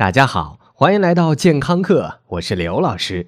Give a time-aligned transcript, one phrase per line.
[0.00, 3.26] 大家好，欢迎来到健康课，我是刘老师。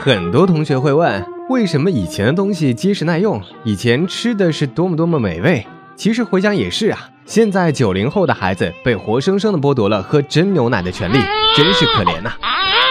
[0.00, 5.64] 很多同学会问，为什么以前的东西结实耐用，以前吃的是多么多么美味？
[5.94, 11.20] 其实回想也是啊，现在九零后的孩子被活生生的剥夺了喝真牛奶的权利，
[11.56, 12.32] 真是可怜呐。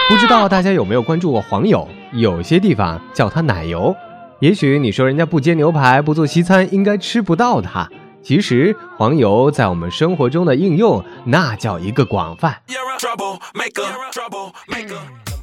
[0.08, 1.86] 不知道大家有没有关注过黄油？
[2.12, 3.94] 有些地方叫它奶油。
[4.40, 7.88] 也许你说人家不煎牛排不做西餐应该吃不到它，
[8.22, 12.54] 其实黄油在我们生活中的应用那叫一个广泛。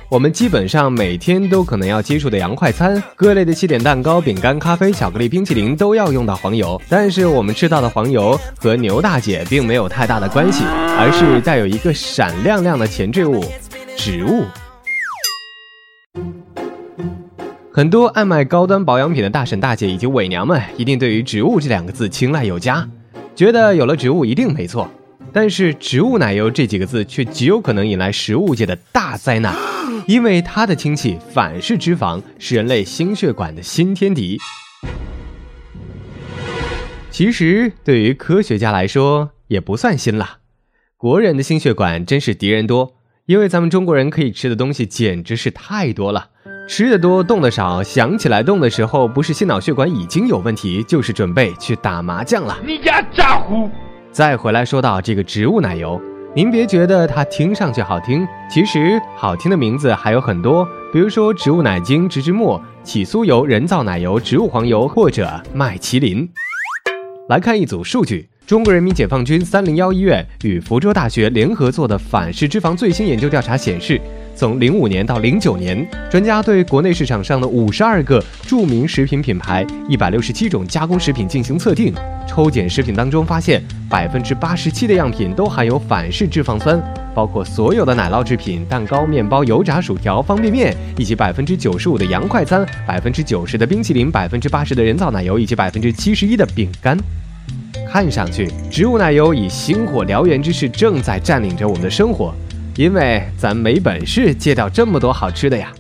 [0.10, 6.80] 我们基本上每天都可能要接触的洋快餐，各类的西点蛋糕、饼干、咖啡、巧克力、冰淇淋都要用到黄油。
[6.88, 10.64] 但是我们吃到的黄油和牛大姐并没有太大的关系，
[11.00, 13.44] 而是带有一个闪亮亮的前缀物——
[13.98, 14.46] 植物。
[17.76, 22.88] 很多爱买高端保养品的大婶大姐以及伪娘们，一定对于“植物”这两个字青睐有加，
[23.36, 24.88] 觉得有了植物一定没错。
[25.34, 29.56] 但是“植物奶油”这几个字却极有可能引来食物界的大灾难，
[30.06, 34.38] 因为它的亲戚反式脂肪是人类心血管的新天敌。
[37.10, 40.38] 其实对于科学家来说也不算新了，
[40.96, 46.30] 国人的心血管真是敌人多，因为咱们中国人可以吃的东西简直是太多了。
[46.66, 52.58] 吃的多，动的少，想起来动的时候，不是心脑血管已经有问题，就是准备去打麻将了。
[52.66, 53.70] 你家咋呼！
[54.12, 56.00] 再回来说到这个植物奶油，
[56.34, 66.28] 您别觉得它听上去好听，其实好听的名字还有很多，比如说植物奶精、植脂末、起酥油、人造奶油、植物黄油或者麦淇淋。
[67.28, 68.30] 来看一组数据。
[68.46, 74.00] 中国人民解放军三零幺医院与福州大学联合做的反式脂肪最新研究调查显示，
[74.36, 81.94] 从零五年到零九年，专家对国内市场上的五十二个著名食品品牌、一百六十七种加工食品进行测定，
[82.28, 86.82] 抽检食品当中发现，百分之八十七的样品都含有反式脂肪酸，
[87.14, 96.98] 包括所有的奶酪制品、蛋糕、面包、油炸薯条、方便面，以及百分之九十五的洋快餐、百分之九十的冰淇淋、百分之八十的人造奶油以及百分之七十一的饼干。
[97.88, 102.34] 看上去，植物奶油以星火燎原之势正在占领着我们的生活，
[102.76, 105.72] 因为咱没本事戒掉这么多好吃的呀。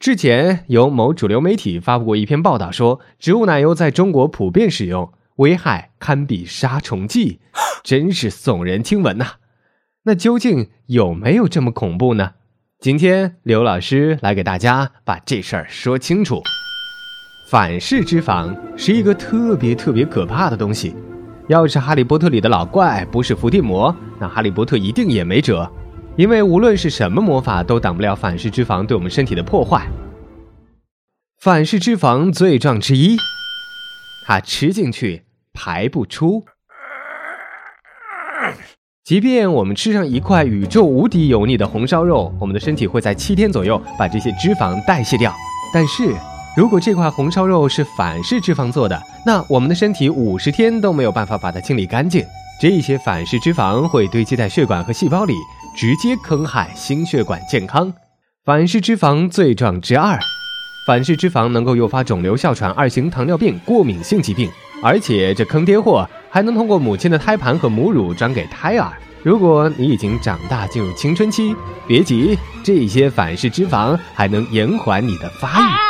[0.00, 7.40] 之前有某主流媒体发布过一篇报道，说植物奶油在中国普遍使用，危害堪比杀虫剂，
[7.82, 9.32] 真是耸人听闻呐。
[10.04, 12.32] 那究竟有没有这么恐怖呢？
[12.80, 16.40] 今天刘老师来给大家把这事儿说清楚。
[17.50, 20.94] 反式脂肪是一个特别特别可怕的东西，
[21.48, 25.68] 要是哈利波特里的老怪不是伏地魔，那哈利波特一定也没辙，
[26.14, 29.88] 因为无论是什么魔法都挡不了反式脂肪对我们身体的破坏。
[31.40, 33.16] 反式脂肪罪状之一，
[34.26, 36.44] 它吃进去排不出，
[39.02, 45.34] 即便我们吃上一块宇宙无敌油腻的红烧肉，我们的身体会在七天左右把这些脂肪代谢掉，
[45.72, 46.14] 但是。
[46.56, 52.24] 如果这块红烧肉是反式脂肪做的，那我们的身体五十天都没有办法把它清理干净。
[52.58, 55.34] 这些反式脂肪会堆积在血管和细胞里，
[55.76, 57.92] 直接坑害心血管健康。
[58.46, 60.18] 反式脂肪罪状之二，
[60.86, 64.50] 反式脂肪能够诱发肿瘤、哮喘、二型糖尿病、过敏性疾病，
[64.82, 68.90] 而且这坑爹货还能通过母亲的胎盘和母乳转给胎儿。
[69.22, 71.54] 如果你已经长大进入青春期，
[71.86, 75.87] 别急，这些反式脂肪还能延缓你的发育。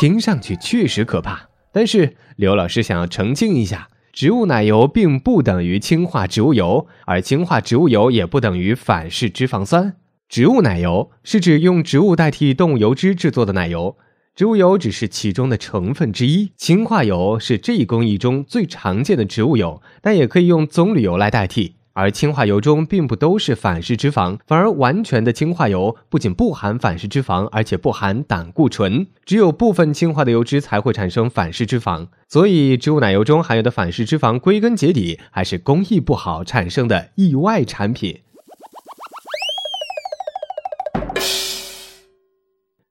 [0.00, 9.96] 听上去确实可怕，但是刘老师想要澄清一下：植物奶油并不等于氢化植物油，而氢化植物油也不等于反式脂肪酸。
[10.26, 13.98] 植物奶油是指用植物代替动物油脂制作的奶油，
[14.34, 16.50] 植物油只是其中的成分之一。
[16.56, 21.74] 氢化油是这一工艺中最常见的植物油，但也可以用棕榈油来代替。
[21.92, 32.06] 而氢化油中并不都是反式脂肪，反而完全的氢化油不仅不含反式脂肪，而且不含胆固醇，只有部分氢化的油脂才会产生反式脂肪。
[32.28, 38.20] 所以，植物奶油中含有的反式脂肪，归根结底还是工艺不好产生的意外产品。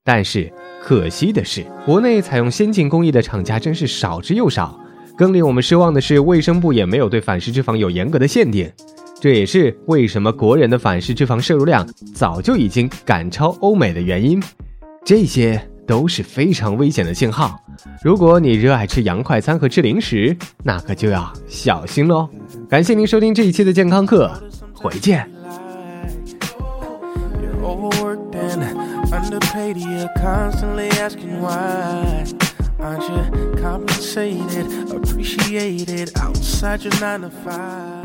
[0.03, 0.51] 但是，
[0.81, 4.77] 可惜的是，国内采用先进工艺的厂家真是少之又少。
[5.15, 8.71] 更令我们失望的是，卫生部也没有对反式脂肪有严格的限定，
[9.19, 14.41] 这也是为什么国人的反式脂肪摄入量早就已经赶超欧美的原因。
[15.03, 17.59] 这些都是非常危险的信号。
[18.03, 22.29] 如果你热爱吃洋快餐和吃零食，那可就要小心喽。
[22.69, 24.31] 感谢您收听这一期的健康课，
[24.73, 25.29] 回见。
[29.11, 32.23] underpaid, you're constantly asking why.
[32.79, 37.98] Aren't you compensated, appreciated outside your nine to five?